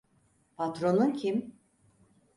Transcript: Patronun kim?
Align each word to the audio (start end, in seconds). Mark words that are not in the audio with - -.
Patronun 0.57 1.11
kim? 1.13 1.55